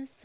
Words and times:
पास 0.00 0.22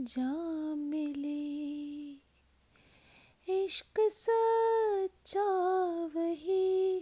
जा 0.00 0.74
मिले। 0.74 1.60
इश्क 3.64 4.00
सच्चा 4.00 5.44
वही 6.16 7.00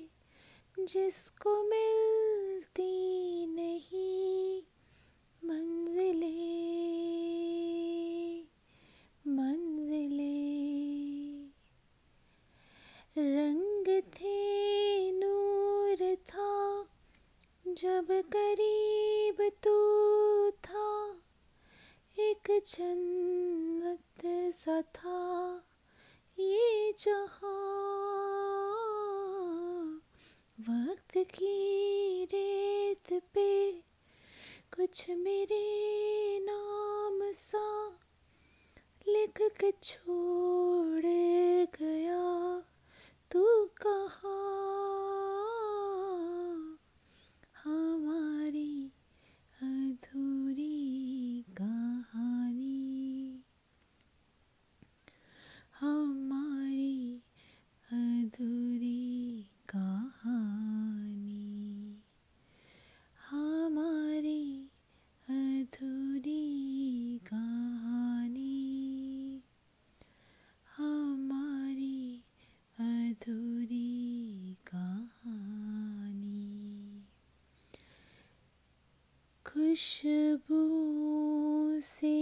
जिसको 0.81 1.63
मिलती 1.63 3.47
नहीं 3.47 4.63
मंजिले। 5.45 6.39
मंजिले। 9.33 10.39
रंग 13.19 14.03
थे, 14.03 15.11
नूर 15.13 16.17
था, 16.17 16.83
जब 17.69 18.07
करीब 18.11 19.53
तू 19.63 19.79
था। 20.51 20.89
एक 22.21 22.49
जन्नत 22.67 24.23
सा 24.55 24.83
था, 24.83 25.19
ये 26.39 26.95
जहाँ 26.99 27.61
वक्त 30.61 31.13
की 31.17 32.25
रेत 32.25 33.23
पे 33.35 33.73
कुछ 34.77 35.11
मेरे 35.11 36.39
नाम 36.43 37.33
सा 37.33 37.89
लिख 39.09 39.43
के 39.61 39.71
छोड़ 39.83 40.28
खुशबू 79.79 80.61
से 81.81 82.19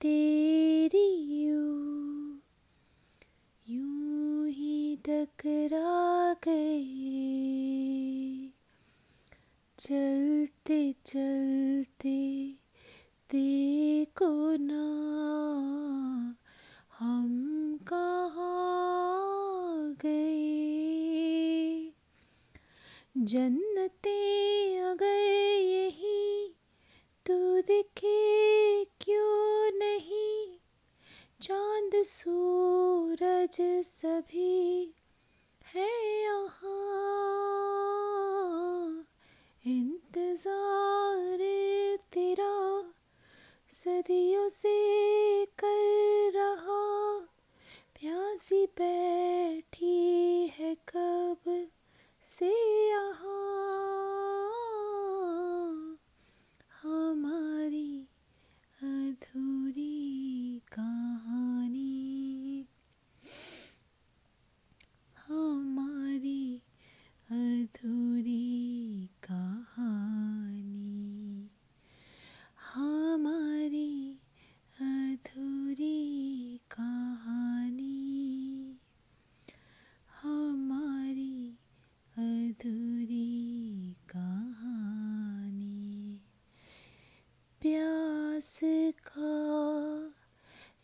तेरी 0.00 1.08
यूँ 3.68 4.48
ही 4.48 4.96
टकरा 4.96 6.32
गए। 6.32 8.50
चलते 9.78 10.94
चलते 11.06 12.18
देखो 13.32 14.56
ना, 14.56 14.84
हम 16.98 17.78
कहाँ 17.92 19.96
गए? 20.02 21.92
जन्नते 23.18 24.15
सूरज 32.06 33.56
सभी 33.84 34.94
है 35.74 35.88
यहाँ। 36.22 36.74
इंतज़ार 39.64 41.38
तेरा 42.12 42.54
सदियों 43.70 44.48
से 44.48 44.76
कर 45.58 46.30
रहा। 46.34 46.84
प्यासी 47.96 48.64
बैठी 48.78 49.96
है 50.58 50.74
कब 50.88 51.68
से 52.24 52.52
प्यास 88.36 88.58
का 89.08 90.12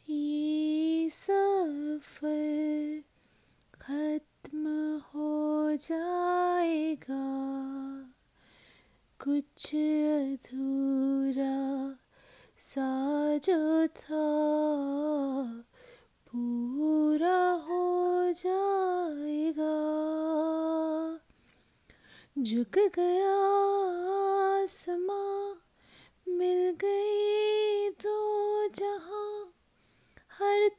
ये 0.08 1.08
सफ़र 1.12 3.02
खत्म 3.82 4.64
हो 5.08 5.76
जाएगा 5.80 7.24
कुछ 9.20 9.74
अधूरा 9.74 11.58
सा 12.58 12.88
जो 13.44 13.86
था 14.00 14.24
पूरा 16.32 17.40
हो 17.68 17.84
जाएगा 18.32 19.76
झुक 22.38 22.78
गया 22.96 23.36
आसमां 24.62 25.01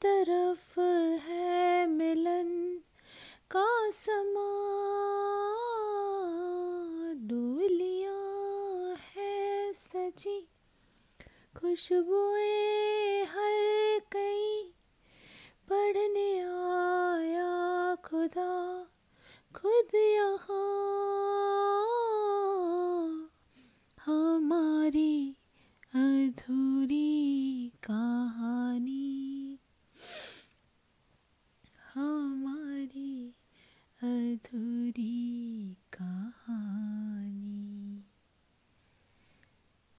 तरफ़ 0.03 0.79
है 1.25 1.85
मिलन 1.87 2.49
का 3.51 3.67
समा 3.93 4.49
डोलियाँ 7.29 8.95
है 9.15 9.73
सजी 9.73 10.39
खुशबुएँ 11.55 12.72